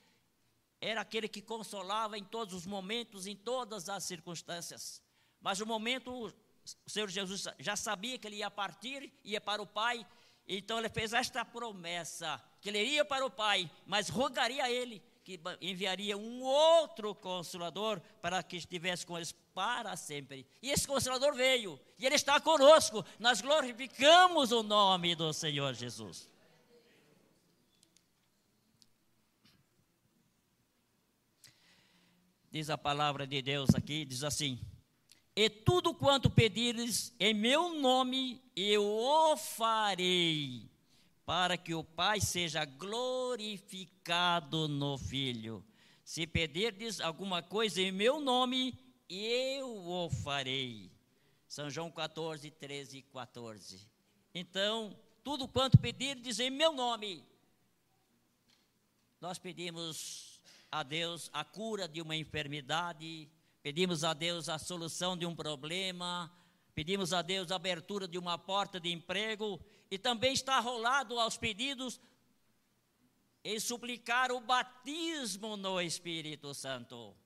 era 0.80 1.02
aquele 1.02 1.28
que 1.28 1.42
consolava 1.42 2.16
em 2.16 2.24
todos 2.24 2.54
os 2.54 2.64
momentos, 2.64 3.26
em 3.26 3.36
todas 3.36 3.90
as 3.90 4.02
circunstâncias. 4.04 5.02
Mas 5.42 5.58
no 5.58 5.66
momento, 5.66 6.32
o 6.86 6.90
Senhor 6.90 7.10
Jesus 7.10 7.44
já 7.58 7.76
sabia 7.76 8.16
que 8.16 8.26
ele 8.26 8.36
ia 8.36 8.50
partir, 8.50 9.12
ia 9.22 9.42
para 9.42 9.60
o 9.60 9.66
Pai, 9.66 10.06
então 10.46 10.78
ele 10.78 10.88
fez 10.88 11.12
esta 11.12 11.44
promessa: 11.44 12.42
que 12.60 12.68
ele 12.68 12.80
iria 12.80 13.04
para 13.04 13.24
o 13.24 13.30
Pai, 13.30 13.70
mas 13.86 14.08
rogaria 14.08 14.64
a 14.64 14.70
ele 14.70 15.02
que 15.24 15.40
enviaria 15.60 16.16
um 16.16 16.42
outro 16.42 17.14
consolador 17.14 18.00
para 18.20 18.42
que 18.42 18.56
estivesse 18.56 19.06
com 19.06 19.16
eles 19.16 19.32
para 19.54 19.96
sempre. 19.96 20.46
E 20.60 20.70
esse 20.70 20.86
consolador 20.86 21.34
veio, 21.34 21.78
e 21.98 22.04
ele 22.04 22.16
está 22.16 22.40
conosco. 22.40 23.04
Nós 23.18 23.40
glorificamos 23.40 24.50
o 24.50 24.62
nome 24.62 25.14
do 25.14 25.32
Senhor 25.32 25.74
Jesus. 25.74 26.28
Diz 32.50 32.68
a 32.68 32.76
palavra 32.76 33.26
de 33.26 33.40
Deus 33.40 33.74
aqui, 33.74 34.04
diz 34.04 34.24
assim: 34.24 34.60
e 35.34 35.48
tudo 35.48 35.94
quanto 35.94 36.28
pedires 36.28 37.14
em 37.18 37.32
meu 37.32 37.74
nome, 37.74 38.42
eu 38.54 38.84
o 38.84 39.36
farei, 39.36 40.68
para 41.24 41.56
que 41.56 41.74
o 41.74 41.82
Pai 41.82 42.20
seja 42.20 42.64
glorificado 42.64 44.68
no 44.68 44.98
Filho. 44.98 45.64
Se 46.04 46.26
pedirdes 46.26 47.00
alguma 47.00 47.42
coisa 47.42 47.80
em 47.80 47.90
meu 47.90 48.20
nome, 48.20 48.78
eu 49.08 49.88
o 49.88 50.10
farei. 50.10 50.90
São 51.48 51.70
João 51.70 51.90
14, 51.90 52.50
13 52.50 52.98
e 52.98 53.02
14. 53.02 53.80
Então, 54.34 54.94
tudo 55.24 55.48
quanto 55.48 55.78
pedirdes 55.78 56.40
em 56.40 56.50
meu 56.50 56.72
nome, 56.72 57.24
nós 59.20 59.38
pedimos 59.38 60.40
a 60.70 60.82
Deus 60.82 61.30
a 61.32 61.44
cura 61.44 61.86
de 61.86 62.02
uma 62.02 62.16
enfermidade, 62.16 63.30
pedimos 63.62 64.04
a 64.04 64.12
Deus 64.12 64.48
a 64.48 64.58
solução 64.58 65.16
de 65.16 65.24
um 65.24 65.34
problema, 65.34 66.30
pedimos 66.74 67.12
a 67.12 67.22
Deus 67.22 67.50
a 67.50 67.56
abertura 67.56 68.08
de 68.08 68.18
uma 68.18 68.36
porta 68.36 68.80
de 68.80 68.90
emprego 68.90 69.60
e 69.90 69.98
também 69.98 70.32
está 70.32 70.58
rolado 70.58 71.18
aos 71.18 71.36
pedidos 71.36 72.00
em 73.44 73.58
suplicar 73.58 74.30
o 74.32 74.40
batismo 74.40 75.56
no 75.56 75.80
Espírito 75.80 76.52
Santo. 76.54 77.16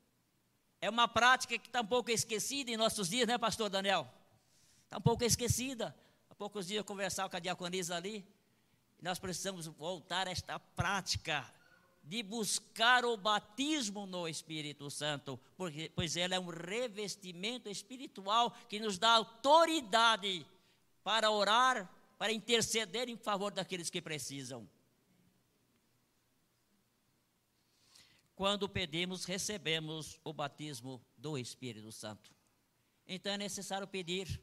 É 0.81 0.91
uma 0.91 1.09
prática 1.09 1.59
que 1.59 1.69
está 1.69 1.81
um 1.81 1.87
pouco 1.87 2.11
esquecida 2.11 2.71
em 2.71 2.77
nossos 2.77 3.09
dias, 3.09 3.27
né, 3.27 3.39
pastor 3.39 3.71
Daniel? 3.71 4.07
Está 4.85 4.99
um 4.99 5.03
pouco 5.03 5.25
esquecida. 5.25 5.97
Há 6.29 6.35
poucos 6.35 6.67
dias 6.67 6.79
eu 6.79 6.85
conversava 6.85 7.31
com 7.31 7.37
a 7.37 7.41
diaconisa 7.41 7.97
ali. 7.97 8.27
Nós 9.01 9.19
precisamos 9.19 9.67
voltar 9.67 10.29
a 10.29 10.31
esta 10.31 10.59
prática 10.59 11.51
de 12.07 12.23
buscar 12.23 13.05
o 13.05 13.17
batismo 13.17 14.07
no 14.07 14.29
Espírito 14.29 14.89
Santo, 14.89 15.39
porque, 15.57 15.91
pois 15.93 16.17
ele 16.17 16.35
é 16.35 16.41
um 16.41 16.47
revestimento 16.47 17.69
espiritual 17.69 18.53
que 18.69 18.79
nos 18.79 18.97
dá 18.97 19.11
autoridade 19.11 20.47
para 21.03 21.33
orar, 21.33 21.91
para 22.17 22.33
interceder 22.33 23.09
em 23.09 23.17
favor 23.17 23.53
daqueles 23.53 23.91
que 23.91 24.01
precisam. 24.01 24.69
Quando 28.37 28.69
pedimos, 28.69 29.25
recebemos 29.25 30.21
o 30.23 30.33
batismo 30.33 31.05
do 31.17 31.37
Espírito 31.37 31.91
Santo. 31.91 32.31
Então 33.09 33.33
é 33.33 33.39
necessário 33.39 33.87
pedir. 33.89 34.41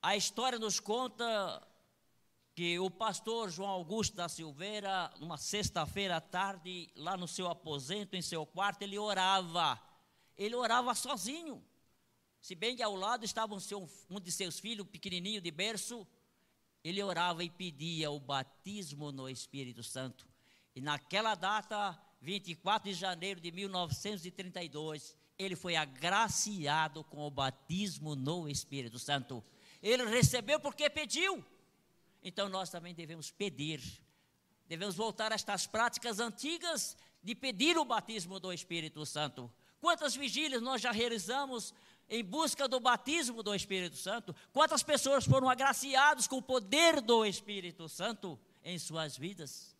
A 0.00 0.16
história 0.16 0.58
nos 0.58 0.78
conta 0.78 1.66
que 2.60 2.78
o 2.78 2.90
pastor 2.90 3.48
João 3.48 3.70
Augusto 3.70 4.14
da 4.14 4.28
Silveira, 4.28 5.10
numa 5.18 5.38
sexta-feira 5.38 6.18
à 6.18 6.20
tarde, 6.20 6.90
lá 6.94 7.16
no 7.16 7.26
seu 7.26 7.48
aposento, 7.48 8.16
em 8.16 8.20
seu 8.20 8.44
quarto, 8.44 8.82
ele 8.82 8.98
orava. 8.98 9.80
Ele 10.36 10.54
orava 10.54 10.94
sozinho. 10.94 11.64
Se 12.38 12.54
bem 12.54 12.76
que 12.76 12.82
ao 12.82 12.94
lado 12.94 13.24
estava 13.24 13.54
um, 13.54 13.58
seu, 13.58 13.88
um 14.10 14.20
de 14.20 14.30
seus 14.30 14.60
filhos, 14.60 14.86
pequenininho 14.86 15.40
de 15.40 15.50
berço, 15.50 16.06
ele 16.84 17.02
orava 17.02 17.42
e 17.42 17.48
pedia 17.48 18.10
o 18.10 18.20
batismo 18.20 19.10
no 19.10 19.26
Espírito 19.26 19.82
Santo. 19.82 20.28
E 20.76 20.82
naquela 20.82 21.34
data, 21.34 21.98
24 22.20 22.90
de 22.90 22.94
janeiro 22.94 23.40
de 23.40 23.50
1932, 23.50 25.16
ele 25.38 25.56
foi 25.56 25.76
agraciado 25.76 27.04
com 27.04 27.26
o 27.26 27.30
batismo 27.30 28.14
no 28.14 28.46
Espírito 28.46 28.98
Santo. 28.98 29.42
Ele 29.82 30.04
recebeu 30.04 30.60
porque 30.60 30.90
pediu. 30.90 31.42
Então 32.22 32.48
nós 32.48 32.70
também 32.70 32.94
devemos 32.94 33.30
pedir. 33.30 33.82
Devemos 34.66 34.94
voltar 34.94 35.32
a 35.32 35.34
estas 35.34 35.66
práticas 35.66 36.20
antigas 36.20 36.96
de 37.22 37.34
pedir 37.34 37.76
o 37.76 37.84
batismo 37.84 38.38
do 38.38 38.52
Espírito 38.52 39.04
Santo. 39.04 39.50
Quantas 39.80 40.14
vigílias 40.14 40.62
nós 40.62 40.80
já 40.80 40.92
realizamos 40.92 41.74
em 42.08 42.22
busca 42.22 42.68
do 42.68 42.78
batismo 42.78 43.42
do 43.42 43.54
Espírito 43.54 43.96
Santo? 43.96 44.34
Quantas 44.52 44.82
pessoas 44.82 45.24
foram 45.24 45.48
agraciadas 45.48 46.26
com 46.26 46.36
o 46.36 46.42
poder 46.42 47.00
do 47.00 47.24
Espírito 47.24 47.88
Santo 47.88 48.38
em 48.62 48.78
suas 48.78 49.16
vidas? 49.16 49.74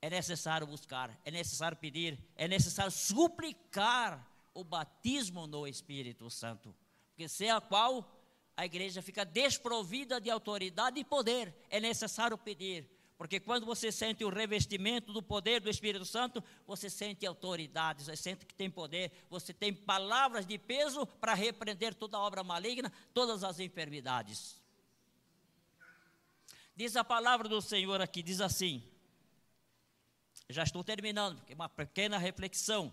É 0.00 0.08
necessário 0.08 0.66
buscar, 0.66 1.18
é 1.24 1.30
necessário 1.30 1.76
pedir, 1.76 2.18
é 2.36 2.46
necessário 2.46 2.92
suplicar 2.92 4.26
o 4.54 4.64
batismo 4.64 5.46
no 5.46 5.66
Espírito 5.66 6.30
Santo, 6.30 6.74
porque 7.10 7.28
sem 7.28 7.50
a 7.50 7.60
qual 7.60 8.08
a 8.58 8.66
igreja 8.66 9.00
fica 9.00 9.24
desprovida 9.24 10.20
de 10.20 10.28
autoridade 10.28 10.98
e 10.98 11.04
poder, 11.04 11.54
é 11.70 11.78
necessário 11.78 12.36
pedir, 12.36 12.90
porque 13.16 13.38
quando 13.38 13.64
você 13.64 13.92
sente 13.92 14.24
o 14.24 14.28
revestimento 14.28 15.12
do 15.12 15.22
poder 15.22 15.60
do 15.60 15.70
Espírito 15.70 16.04
Santo, 16.04 16.42
você 16.66 16.90
sente 16.90 17.24
autoridade, 17.24 18.02
você 18.02 18.16
sente 18.16 18.44
que 18.44 18.52
tem 18.52 18.68
poder, 18.68 19.12
você 19.30 19.54
tem 19.54 19.72
palavras 19.72 20.44
de 20.44 20.58
peso 20.58 21.06
para 21.06 21.34
repreender 21.34 21.94
toda 21.94 22.18
obra 22.18 22.42
maligna, 22.42 22.92
todas 23.14 23.44
as 23.44 23.60
enfermidades. 23.60 24.60
Diz 26.74 26.96
a 26.96 27.04
palavra 27.04 27.48
do 27.48 27.62
Senhor 27.62 28.00
aqui, 28.00 28.24
diz 28.24 28.40
assim. 28.40 28.82
Já 30.48 30.64
estou 30.64 30.82
terminando, 30.82 31.36
porque 31.36 31.52
é 31.52 31.54
uma 31.54 31.68
pequena 31.68 32.18
reflexão. 32.18 32.92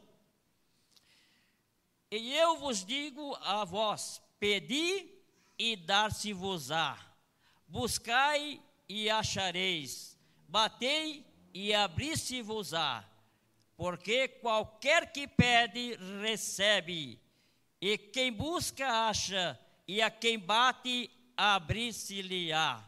E 2.11 2.33
eu 2.35 2.57
vos 2.57 2.85
digo 2.85 3.35
a 3.41 3.65
vós: 3.65 4.21
pedi 4.39 5.14
e 5.57 5.75
dar-se-vos-á, 5.75 6.97
buscai 7.67 8.61
e 8.87 9.09
achareis 9.09 10.15
batei 10.47 11.25
e 11.53 11.73
abri-se-vos-á, 11.73 13.03
porque 13.75 14.27
qualquer 14.27 15.11
que 15.11 15.27
pede, 15.27 15.97
recebe, 16.21 17.19
e 17.81 17.97
quem 17.97 18.31
busca, 18.31 18.87
acha, 18.87 19.59
e 19.85 20.01
a 20.01 20.09
quem 20.09 20.39
bate, 20.39 21.11
abri-se-lhe-á. 21.35 22.81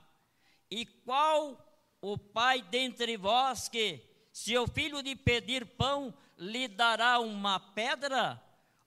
E 0.72 0.86
qual 0.86 1.62
o 2.02 2.18
pai 2.18 2.62
dentre 2.62 3.18
vós 3.18 3.68
que, 3.68 4.02
se 4.32 4.58
o 4.58 4.66
filho 4.66 5.02
lhe 5.02 5.16
pedir 5.16 5.66
pão, 5.66 6.14
lhe 6.38 6.70
dará 6.70 7.20
uma 7.20 7.60
pedra? 7.60 8.42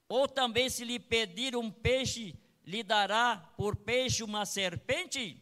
Ou 0.09 0.27
também, 0.27 0.69
se 0.69 0.83
lhe 0.83 0.99
pedir 0.99 1.55
um 1.55 1.69
peixe, 1.69 2.35
lhe 2.71 2.83
dará 2.83 3.35
por 3.57 3.75
peixe 3.75 4.23
uma 4.23 4.45
serpente? 4.45 5.37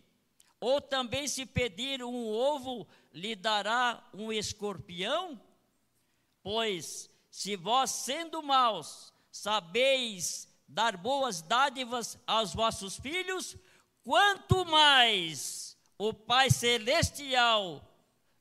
Ou 0.60 0.82
também, 0.82 1.28
se 1.28 1.46
pedir 1.46 2.04
um 2.04 2.28
ovo, 2.28 2.88
lhe 3.14 3.36
dará 3.36 4.04
um 4.14 4.34
escorpião? 4.34 5.40
Pois, 6.42 7.10
se 7.30 7.56
vós, 7.56 7.92
sendo 7.92 8.42
maus, 8.42 9.14
sabeis 9.32 10.48
dar 10.68 10.98
boas 10.98 11.42
dádivas 11.42 12.18
aos 12.26 12.54
vossos 12.54 12.98
filhos, 12.98 13.56
quanto 14.04 14.66
mais 14.66 15.78
o 15.98 16.12
Pai 16.12 16.50
Celestial 16.50 17.86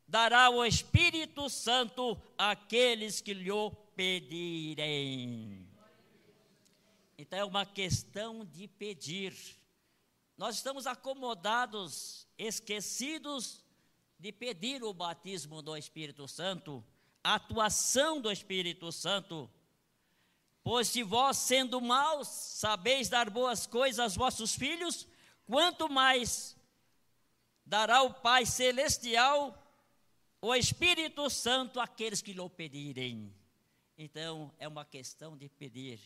dará 0.07 0.49
o 0.49 0.65
Espírito 0.65 1.51
Santo 1.51 2.21
àqueles 2.39 3.21
que 3.21 3.35
lhe 3.35 3.51
pedirem. 3.95 5.68
Então 7.19 7.37
é 7.37 7.45
uma 7.45 7.67
questão 7.67 8.45
de 8.45 8.69
pedir. 8.69 9.35
Nós 10.37 10.55
estamos 10.55 10.87
acomodados, 10.87 12.29
esquecidos 12.39 13.65
de 14.17 14.31
pedir 14.31 14.85
o 14.85 14.95
batismo 14.95 15.61
do 15.61 15.77
Espírito 15.77 16.29
Santo, 16.29 16.85
a 17.23 17.35
atuação 17.35 18.21
do 18.21 18.31
Espírito 18.31 18.93
Santo. 18.93 19.51
Pois 20.63 20.87
se 20.87 21.03
vós, 21.03 21.37
sendo 21.39 21.81
maus, 21.81 22.29
sabeis 22.29 23.09
dar 23.09 23.29
boas 23.29 23.67
coisas 23.67 23.99
aos 23.99 24.15
vossos 24.15 24.55
filhos, 24.55 25.07
quanto 25.45 25.89
mais 25.89 26.57
dará 27.67 28.03
o 28.03 28.15
Pai 28.15 28.47
Celestial 28.47 29.65
o 30.41 30.55
Espírito 30.55 31.29
Santo 31.29 31.81
àqueles 31.81 32.23
que 32.23 32.33
lhe 32.33 32.49
pedirem. 32.51 33.35
Então, 33.97 34.55
é 34.59 34.69
uma 34.69 34.85
questão 34.85 35.37
de 35.37 35.49
pedir, 35.49 36.01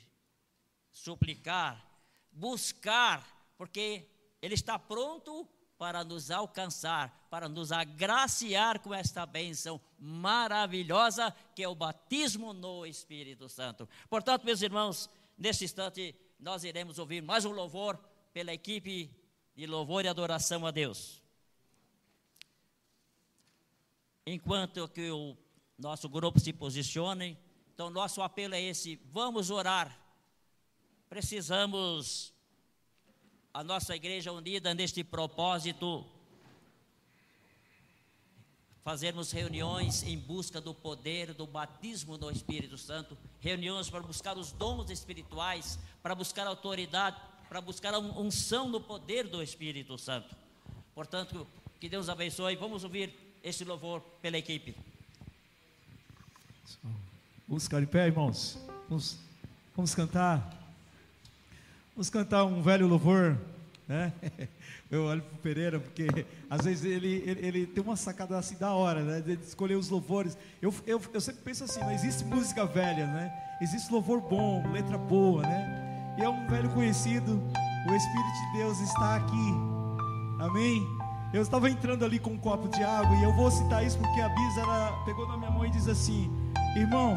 suplicar, 0.93 1.85
buscar, 2.31 3.27
porque 3.57 4.09
Ele 4.41 4.55
está 4.55 4.79
pronto 4.79 5.49
para 5.79 6.05
nos 6.05 6.31
alcançar, 6.31 7.27
para 7.29 7.49
nos 7.49 7.73
agraciar 7.73 8.79
com 8.79 8.95
esta 8.95 9.27
bênção 9.27 9.81
maravilhosa 9.99 11.35
que 11.57 11.63
é 11.63 11.69
o 11.69 11.75
batismo 11.75 12.53
no 12.53 12.87
Espírito 12.87 13.49
Santo. 13.49 13.89
Portanto, 14.09 14.45
meus 14.45 14.63
irmãos, 14.63 15.11
neste 15.37 15.65
instante 15.65 16.15
nós 16.39 16.63
iremos 16.65 16.99
ouvir 16.99 17.23
mais 17.23 17.45
um 17.45 17.53
louvor 17.53 17.97
pela 18.33 18.53
equipe 18.53 19.11
de 19.55 19.67
louvor 19.67 20.05
e 20.05 20.09
adoração 20.09 20.67
a 20.67 20.71
Deus. 20.71 21.23
Enquanto 24.27 24.89
que 24.89 25.11
o 25.11 25.37
nosso 25.77 26.09
grupo 26.09 26.39
se 26.39 26.53
posicione, 26.53 27.37
então 27.75 27.91
nosso 27.91 28.23
apelo 28.23 28.55
é 28.55 28.63
esse: 28.63 29.01
vamos 29.11 29.51
orar. 29.51 30.02
Precisamos 31.13 32.33
a 33.53 33.63
nossa 33.63 33.95
igreja 33.95 34.33
unida 34.33 34.73
neste 34.73 35.05
propósito, 35.05 36.07
fazermos 38.83 39.31
reuniões 39.31 40.03
em 40.05 40.17
busca 40.17 40.59
do 40.59 40.73
poder, 40.73 41.35
do 41.35 41.47
batismo 41.47 42.17
no 42.17 42.31
Espírito 42.31 42.79
Santo, 42.79 43.15
reuniões 43.41 43.91
para 43.91 44.01
buscar 44.01 44.39
os 44.39 44.53
dons 44.53 44.89
espirituais, 44.89 45.79
para 46.03 46.15
buscar 46.15 46.47
autoridade, 46.47 47.21
para 47.47 47.61
buscar 47.61 47.93
a 47.93 47.99
unção 47.99 48.71
no 48.71 48.81
poder 48.81 49.29
do 49.29 49.43
Espírito 49.43 49.99
Santo. 49.99 50.35
Portanto, 50.95 51.47
que 51.79 51.91
Deus 51.91 52.09
abençoe. 52.09 52.57
Vamos 52.57 52.85
ouvir 52.85 53.15
este 53.43 53.67
louvor 53.67 54.01
pela 54.23 54.39
equipe. 54.39 54.75
Vamos 57.47 57.65
ficar 57.65 57.83
em 57.83 57.87
pé, 57.87 58.07
irmãos. 58.07 58.59
Vamos, 58.89 59.19
vamos 59.77 59.95
cantar. 59.95 60.62
Vamos 61.95 62.09
cantar 62.09 62.45
um 62.45 62.63
velho 62.63 62.87
louvor, 62.87 63.37
né? 63.87 64.13
Eu 64.91 65.05
olho 65.05 65.23
para 65.23 65.35
o 65.35 65.39
Pereira 65.39 65.81
porque 65.81 66.07
às 66.49 66.65
vezes 66.65 66.85
ele, 66.85 67.23
ele, 67.27 67.47
ele, 67.47 67.67
tem 67.67 67.83
uma 67.83 67.97
sacada 67.97 68.37
assim 68.39 68.57
da 68.57 68.73
hora, 68.73 69.03
né? 69.03 69.21
De 69.21 69.33
escolher 69.43 69.75
os 69.75 69.91
louvores. 69.91 70.37
Eu, 70.61 70.75
eu, 70.87 71.01
eu 71.13 71.21
sempre 71.21 71.43
penso 71.43 71.65
assim, 71.65 71.81
não 71.81 71.91
existe 71.91 72.25
música 72.25 72.65
velha, 72.67 73.07
né? 73.07 73.33
Existe 73.61 73.93
louvor 73.93 74.21
bom, 74.21 74.67
letra 74.71 74.97
boa, 74.97 75.43
né? 75.43 76.15
E 76.19 76.23
é 76.23 76.29
um 76.29 76.47
velho 76.47 76.69
conhecido, 76.71 77.43
o 77.89 77.95
Espírito 77.95 78.33
de 78.33 78.59
Deus 78.59 78.81
está 78.81 79.17
aqui. 79.17 79.55
Amém? 80.41 80.87
Eu 81.33 81.41
estava 81.41 81.71
entrando 81.71 82.05
ali 82.05 82.19
com 82.19 82.31
um 82.31 82.39
copo 82.39 82.69
de 82.69 82.83
água 82.83 83.17
e 83.17 83.23
eu 83.23 83.35
vou 83.35 83.51
citar 83.51 83.85
isso 83.85 83.99
porque 83.99 84.21
a 84.21 84.29
Bisa 84.29 84.61
ela 84.61 85.05
pegou 85.05 85.27
na 85.27 85.37
minha 85.37 85.51
mão 85.51 85.65
e 85.65 85.71
diz 85.71 85.89
assim: 85.89 86.31
Irmão, 86.77 87.15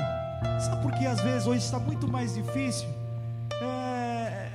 sabe 0.60 0.82
por 0.82 0.94
que 0.94 1.06
às 1.06 1.22
vezes 1.22 1.46
hoje 1.46 1.64
está 1.64 1.80
muito 1.80 2.08
mais 2.08 2.36
difícil? 2.36 2.88
é 3.62 3.75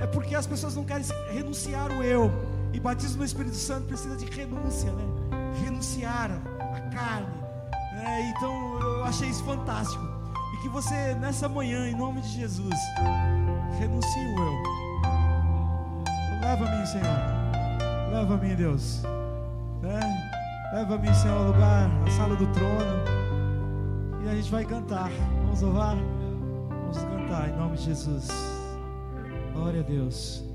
porque 0.06 0.34
as 0.34 0.46
pessoas 0.46 0.74
não 0.76 0.84
querem 0.84 1.04
renunciar 1.32 1.90
o 1.90 2.02
eu. 2.02 2.30
E 2.72 2.80
batismo 2.80 3.18
no 3.18 3.24
Espírito 3.24 3.56
Santo 3.56 3.86
precisa 3.86 4.16
de 4.16 4.26
renúncia, 4.26 4.92
né? 4.92 5.04
Renunciar 5.64 6.30
a 6.30 6.80
carne. 6.94 7.40
Né? 7.94 8.32
Então 8.36 8.80
eu 8.80 9.04
achei 9.04 9.28
isso 9.28 9.42
fantástico. 9.44 10.02
E 10.54 10.62
que 10.62 10.68
você 10.68 11.14
nessa 11.16 11.48
manhã, 11.48 11.88
em 11.88 11.94
nome 11.94 12.20
de 12.20 12.28
Jesus, 12.28 12.74
renuncie 13.78 14.26
o 14.26 14.38
eu. 14.38 14.80
Leva-me, 16.40 16.86
Senhor. 16.86 17.40
Leva-me, 18.12 18.56
Deus. 18.56 19.02
Né? 19.82 20.00
Leva-me, 20.72 21.14
Senhor, 21.14 21.36
ao 21.36 21.52
lugar, 21.52 21.88
na 21.88 22.10
sala 22.12 22.36
do 22.36 22.46
trono. 22.48 24.24
E 24.24 24.28
a 24.28 24.34
gente 24.34 24.50
vai 24.50 24.64
cantar. 24.64 25.10
Vamos 25.44 25.60
louvar? 25.60 25.96
Vamos 26.68 26.98
cantar 26.98 27.50
em 27.50 27.56
nome 27.56 27.76
de 27.76 27.84
Jesus. 27.84 28.49
Glória 29.52 29.80
a 29.80 29.84
Deus. 29.84 30.49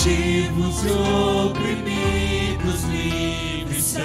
cativos 0.00 0.82
e 0.82 0.88
oprimidos 1.46 2.84
livres 2.84 3.84
são. 3.84 4.02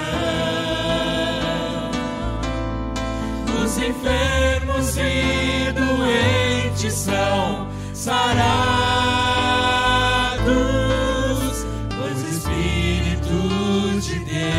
Os 3.64 3.78
enfermos 3.78 4.96
e 4.98 5.72
doentes 5.72 6.92
são 6.92 7.66
sarados, 7.94 8.36
pois 11.96 12.20
Espírito 12.30 13.98
de 14.00 14.18
Deus. 14.18 14.55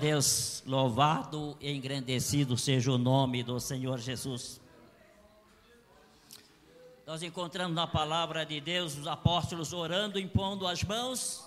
Deus, 0.00 0.62
louvado 0.66 1.58
e 1.60 1.70
engrandecido 1.70 2.56
seja 2.56 2.90
o 2.90 2.96
nome 2.96 3.42
do 3.42 3.60
Senhor 3.60 3.98
Jesus. 3.98 4.58
Nós 7.06 7.22
encontramos 7.22 7.76
na 7.76 7.86
palavra 7.86 8.46
de 8.46 8.62
Deus 8.62 8.96
os 8.96 9.06
apóstolos 9.06 9.74
orando, 9.74 10.18
impondo 10.18 10.66
as 10.66 10.82
mãos 10.82 11.46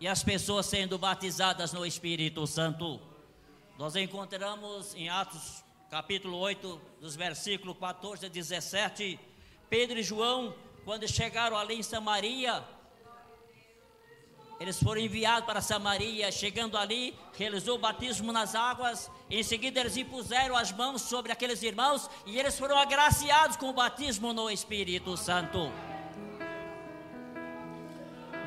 e 0.00 0.08
as 0.08 0.24
pessoas 0.24 0.64
sendo 0.64 0.96
batizadas 0.96 1.74
no 1.74 1.84
Espírito 1.84 2.46
Santo. 2.46 2.98
Nós 3.78 3.94
encontramos 3.94 4.94
em 4.94 5.10
Atos 5.10 5.62
capítulo 5.90 6.38
8, 6.38 6.80
dos 6.98 7.14
versículos 7.14 7.76
14 7.76 8.24
a 8.24 8.28
17, 8.30 9.20
Pedro 9.68 9.98
e 9.98 10.02
João, 10.02 10.54
quando 10.86 11.06
chegaram 11.06 11.58
ali 11.58 11.74
em 11.74 11.82
Samaria, 11.82 12.64
eles 14.62 14.80
foram 14.80 15.00
enviados 15.00 15.44
para 15.44 15.60
Samaria, 15.60 16.30
chegando 16.30 16.78
ali, 16.78 17.18
realizou 17.36 17.74
o 17.74 17.80
batismo 17.80 18.30
nas 18.30 18.54
águas. 18.54 19.10
Em 19.28 19.42
seguida, 19.42 19.80
eles 19.80 19.96
impuseram 19.96 20.56
as 20.56 20.70
mãos 20.70 21.02
sobre 21.02 21.32
aqueles 21.32 21.64
irmãos 21.64 22.08
e 22.24 22.38
eles 22.38 22.56
foram 22.56 22.78
agraciados 22.78 23.56
com 23.56 23.70
o 23.70 23.72
batismo 23.72 24.32
no 24.32 24.48
Espírito 24.48 25.16
Santo. 25.16 25.72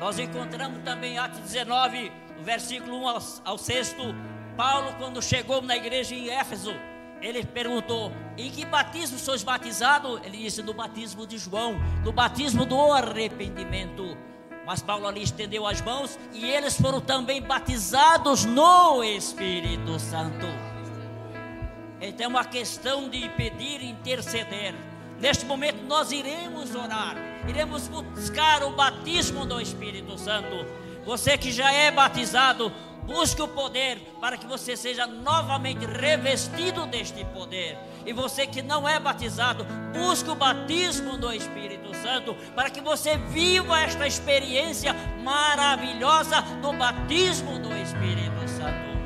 Nós 0.00 0.18
encontramos 0.18 0.82
também 0.82 1.18
Atos 1.18 1.40
19, 1.40 2.10
versículo 2.40 2.96
1 2.96 3.08
ao, 3.08 3.22
ao 3.44 3.58
6. 3.58 3.96
Paulo, 4.56 4.94
quando 4.96 5.20
chegou 5.20 5.60
na 5.60 5.76
igreja 5.76 6.14
em 6.14 6.30
Éfeso, 6.30 6.72
ele 7.20 7.44
perguntou: 7.44 8.10
Em 8.38 8.50
que 8.50 8.64
batismo 8.64 9.18
sois 9.18 9.44
batizados? 9.44 10.18
Ele 10.24 10.38
disse: 10.38 10.62
No 10.62 10.72
batismo 10.72 11.26
de 11.26 11.36
João, 11.36 11.76
no 12.02 12.10
batismo 12.10 12.64
do 12.64 12.90
arrependimento. 12.90 14.16
Mas 14.66 14.82
Paulo 14.82 15.06
ali 15.06 15.22
estendeu 15.22 15.64
as 15.64 15.80
mãos 15.80 16.18
e 16.32 16.44
eles 16.44 16.78
foram 16.78 17.00
também 17.00 17.40
batizados 17.40 18.44
no 18.44 19.04
Espírito 19.04 19.96
Santo. 20.00 20.46
Então 22.00 22.26
é 22.26 22.28
uma 22.28 22.44
questão 22.44 23.08
de 23.08 23.28
pedir 23.30 23.80
e 23.80 23.90
interceder. 23.90 24.74
Neste 25.20 25.46
momento 25.46 25.84
nós 25.84 26.10
iremos 26.10 26.74
orar, 26.74 27.16
iremos 27.48 27.86
buscar 27.86 28.64
o 28.64 28.72
batismo 28.72 29.46
do 29.46 29.60
Espírito 29.60 30.18
Santo. 30.18 30.66
Você 31.06 31.38
que 31.38 31.52
já 31.52 31.72
é 31.72 31.92
batizado, 31.92 32.72
busque 33.06 33.40
o 33.40 33.48
poder 33.48 33.98
para 34.20 34.36
que 34.36 34.46
você 34.46 34.76
seja 34.76 35.06
novamente 35.06 35.86
revestido 35.86 36.84
deste 36.86 37.24
poder. 37.26 37.78
E 38.06 38.12
você 38.12 38.46
que 38.46 38.62
não 38.62 38.88
é 38.88 39.00
batizado, 39.00 39.66
busque 39.92 40.30
o 40.30 40.36
batismo 40.36 41.16
do 41.18 41.32
Espírito 41.32 41.92
Santo 41.96 42.34
para 42.54 42.70
que 42.70 42.80
você 42.80 43.16
viva 43.16 43.80
esta 43.80 44.06
experiência 44.06 44.94
maravilhosa 45.24 46.40
do 46.62 46.72
batismo 46.72 47.58
do 47.58 47.76
Espírito 47.76 48.48
Santo. 48.48 48.96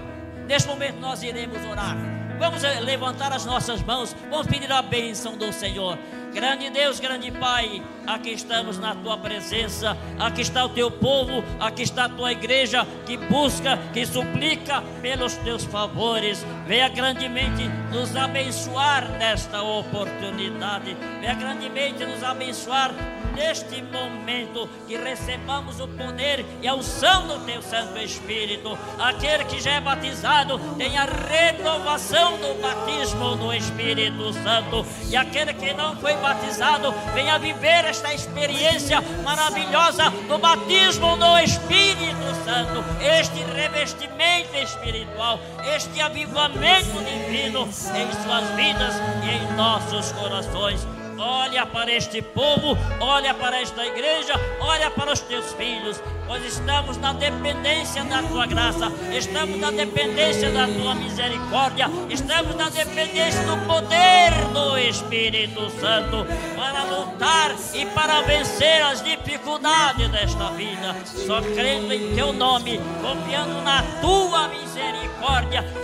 Neste 0.46 0.68
momento 0.68 1.00
nós 1.00 1.22
iremos 1.22 1.64
orar. 1.64 1.96
Vamos 2.38 2.62
levantar 2.62 3.32
as 3.32 3.44
nossas 3.44 3.82
mãos, 3.82 4.16
vamos 4.30 4.46
pedir 4.46 4.70
a 4.72 4.82
bênção 4.82 5.36
do 5.36 5.52
Senhor. 5.52 5.98
Grande 6.32 6.70
Deus, 6.70 7.00
grande 7.00 7.30
Pai, 7.30 7.82
aqui 8.06 8.30
estamos 8.30 8.78
na 8.78 8.94
tua 8.94 9.16
presença, 9.18 9.96
aqui 10.18 10.42
está 10.42 10.64
o 10.64 10.68
teu 10.68 10.90
povo, 10.90 11.44
aqui 11.58 11.82
está 11.82 12.04
a 12.04 12.08
tua 12.08 12.32
igreja 12.32 12.86
que 13.06 13.16
busca, 13.16 13.78
que 13.92 14.04
suplica 14.04 14.82
pelos 15.02 15.36
teus 15.36 15.64
favores. 15.64 16.44
Venha 16.66 16.88
grandemente 16.88 17.68
nos 17.92 18.14
abençoar 18.16 19.08
nesta 19.18 19.62
oportunidade, 19.62 20.96
venha 21.20 21.34
grandemente 21.34 22.04
nos 22.04 22.22
abençoar 22.22 22.92
neste 23.34 23.82
momento 23.82 24.68
que 24.86 24.96
recebamos 24.96 25.80
o 25.80 25.88
poder 25.88 26.44
e 26.60 26.68
a 26.68 26.74
unção 26.74 27.26
do 27.26 27.40
teu 27.40 27.62
Santo 27.62 27.98
Espírito. 27.98 28.76
Aquele 28.98 29.44
que 29.44 29.60
já 29.60 29.72
é 29.72 29.80
batizado 29.80 30.58
tem 30.76 30.96
a 30.98 31.04
renovação 31.04 32.36
do 32.38 32.60
batismo 32.60 33.36
do 33.36 33.52
Espírito 33.52 34.32
Santo, 34.32 34.84
e 35.08 35.16
aquele 35.16 35.54
que 35.54 35.72
não 35.72 35.96
foi 35.96 36.14
batizado, 36.16 36.92
venha 37.14 37.38
viver 37.38 37.86
esta 37.90 38.14
experiência 38.14 39.00
maravilhosa 39.24 40.10
do 40.28 40.38
batismo 40.38 41.16
no 41.16 41.36
Espírito 41.40 42.22
Santo, 42.44 42.84
este 43.02 43.42
revestimento 43.52 44.54
espiritual, 44.56 45.40
este 45.74 46.00
avivamento 46.00 47.02
divino 47.04 47.64
em 47.64 48.22
suas 48.22 48.48
vidas 48.54 48.94
e 49.24 49.30
em 49.30 49.56
nossos 49.56 50.12
corações 50.12 50.86
olha 51.20 51.66
para 51.66 51.92
este 51.92 52.22
povo, 52.22 52.76
olha 52.98 53.34
para 53.34 53.60
esta 53.60 53.84
igreja, 53.84 54.34
olha 54.58 54.90
para 54.90 55.12
os 55.12 55.20
teus 55.20 55.52
filhos, 55.52 56.02
pois 56.26 56.42
estamos 56.44 56.96
na 56.96 57.12
dependência 57.12 58.02
da 58.04 58.22
tua 58.22 58.46
graça, 58.46 58.90
estamos 59.12 59.58
na 59.58 59.70
dependência 59.70 60.50
da 60.50 60.66
tua 60.66 60.94
misericórdia, 60.94 61.90
estamos 62.08 62.56
na 62.56 62.70
dependência 62.70 63.42
do 63.42 63.56
poder 63.66 64.30
do 64.52 64.78
Espírito 64.78 65.68
Santo 65.78 66.26
para 66.56 66.84
lutar 66.84 67.54
e 67.74 67.84
para 67.86 68.22
vencer 68.22 68.82
as 68.82 69.02
dificuldades 69.02 70.08
desta 70.08 70.50
vida, 70.52 70.96
só 71.04 71.42
crendo 71.42 71.92
em 71.92 72.14
teu 72.14 72.32
nome, 72.32 72.80
confiando 73.02 73.60
na 73.62 73.82
tua 74.00 74.48
misericórdia 74.48 74.69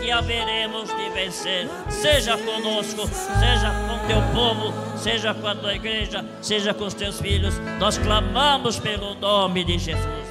que 0.01 0.11
haveremos 0.11 0.89
de 0.89 1.11
vencer. 1.11 1.69
Seja 1.89 2.37
conosco, 2.37 3.07
seja 3.07 3.73
com 3.89 4.07
teu 4.07 4.23
povo, 4.35 4.73
seja 4.97 5.35
com 5.35 5.47
a 5.47 5.55
tua 5.55 5.75
igreja, 5.75 6.25
seja 6.41 6.73
com 6.73 6.85
os 6.85 6.95
teus 6.95 7.21
filhos. 7.21 7.55
Nós 7.79 7.99
clamamos 7.99 8.79
pelo 8.79 9.15
nome 9.15 9.65
de 9.65 9.79
Jesus. 9.79 10.27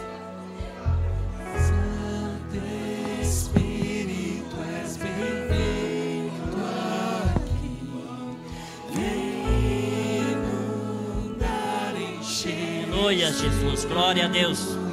Aleluia, 13.06 13.32
Jesus. 13.32 13.86
Glória 13.86 14.26
a 14.26 14.28
Deus. 14.28 14.85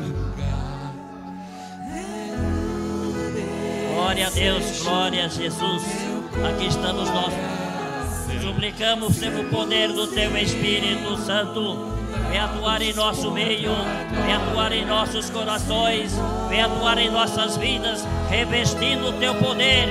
Glória 4.12 4.26
a 4.26 4.30
Deus, 4.30 4.82
glória 4.82 5.24
a 5.24 5.28
Jesus. 5.28 5.82
Aqui 6.46 6.66
estamos 6.66 7.08
nós. 7.08 7.32
Suplicamos 8.42 9.16
pelo 9.16 9.44
poder 9.44 9.90
do 9.90 10.06
Teu 10.06 10.36
Espírito 10.36 11.16
Santo. 11.16 11.88
Vem 12.28 12.38
atuar 12.38 12.82
em 12.82 12.92
nosso 12.92 13.30
meio, 13.30 13.70
vem 14.26 14.34
atuar 14.34 14.70
em 14.72 14.84
nossos 14.84 15.30
corações, 15.30 16.12
vem 16.50 16.60
atuar 16.60 16.98
em 16.98 17.10
nossas 17.10 17.56
vidas, 17.56 18.06
revestindo 18.28 19.08
o 19.08 19.12
Teu 19.14 19.34
poder, 19.36 19.88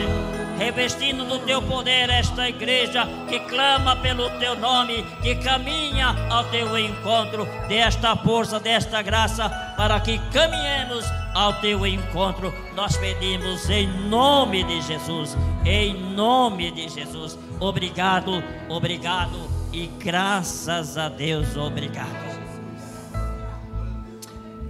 revestindo 0.59 1.25
do 1.25 1.39
Teu 1.39 1.59
poder 1.59 2.11
esta 2.11 2.47
igreja 2.47 3.07
que 3.27 3.39
clama 3.39 3.95
pelo 3.95 4.29
Teu 4.37 4.55
nome, 4.55 5.03
que 5.23 5.33
caminha 5.37 6.15
ao 6.29 6.43
Teu 6.43 6.77
encontro, 6.77 7.47
desta 7.67 8.15
força, 8.15 8.59
desta 8.59 9.01
graça, 9.01 9.49
para 9.75 9.99
que 9.99 10.19
caminhemos 10.31 11.03
ao 11.33 11.53
Teu 11.61 11.85
encontro. 11.85 12.53
Nós 12.75 12.97
pedimos 12.97 13.69
em 13.69 13.87
nome 14.07 14.63
de 14.63 14.81
Jesus, 14.81 15.37
em 15.65 15.93
nome 15.93 16.71
de 16.71 16.89
Jesus. 16.89 17.37
Obrigado, 17.59 18.43
obrigado 18.69 19.49
e 19.73 19.87
graças 19.87 20.97
a 20.97 21.09
Deus, 21.09 21.55
obrigado. 21.55 22.31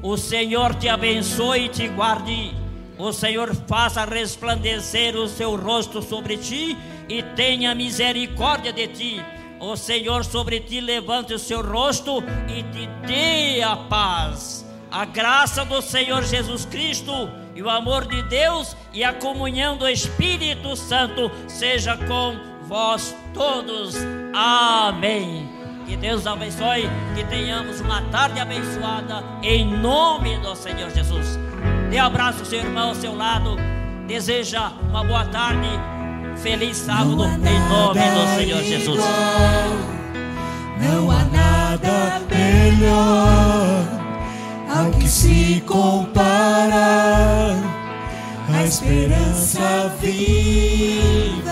O 0.03 0.17
Senhor 0.17 0.75
te 0.75 0.89
abençoe 0.89 1.65
e 1.65 1.69
te 1.69 1.87
guarde. 1.87 2.55
O 2.97 3.11
Senhor 3.11 3.53
faça 3.67 4.03
resplandecer 4.05 5.15
o 5.15 5.27
seu 5.27 5.55
rosto 5.55 6.01
sobre 6.01 6.37
ti 6.37 6.77
e 7.07 7.21
tenha 7.21 7.75
misericórdia 7.75 8.73
de 8.73 8.87
ti. 8.87 9.25
O 9.59 9.75
Senhor 9.75 10.25
sobre 10.25 10.59
ti 10.59 10.81
levante 10.81 11.33
o 11.33 11.39
seu 11.39 11.61
rosto 11.61 12.23
e 12.47 12.63
te 12.63 12.87
dê 13.05 13.61
a 13.61 13.75
paz. 13.75 14.65
A 14.91 15.05
graça 15.05 15.63
do 15.63 15.81
Senhor 15.81 16.21
Jesus 16.21 16.65
Cristo 16.65 17.29
e 17.55 17.63
o 17.63 17.69
amor 17.69 18.05
de 18.05 18.21
Deus 18.23 18.75
e 18.91 19.05
a 19.05 19.13
comunhão 19.13 19.77
do 19.77 19.87
Espírito 19.87 20.75
Santo 20.75 21.31
seja 21.47 21.95
com 21.95 22.37
vós 22.67 23.15
todos. 23.33 23.95
Amém. 24.33 25.49
Que 25.85 25.95
Deus 25.95 26.27
abençoe, 26.27 26.89
que 27.15 27.23
tenhamos 27.23 27.79
uma 27.79 28.01
tarde 28.03 28.41
abençoada 28.41 29.23
em 29.41 29.65
nome 29.65 30.37
do 30.39 30.53
Senhor 30.55 30.89
Jesus. 30.89 31.39
Dê 31.89 31.97
um 32.01 32.05
abraço 32.05 32.39
ao 32.39 32.45
seu 32.45 32.59
irmão 32.59 32.89
ao 32.89 32.95
seu 32.95 33.15
lado. 33.15 33.55
Deseja 34.07 34.73
uma 34.89 35.05
boa 35.05 35.23
tarde. 35.25 35.69
Feliz 36.35 36.75
sábado 36.75 37.23
em 37.23 37.69
nome 37.69 38.01
do 38.01 38.35
Senhor 38.35 38.61
Jesus. 38.61 39.01
Não 40.81 41.11
há 41.11 41.23
nada 41.25 42.21
melhor 42.29 43.90
ao 44.73 44.91
que 44.91 45.07
se 45.07 45.61
compara 45.65 47.55
a 48.53 48.63
esperança 48.63 49.93
viva. 49.99 51.51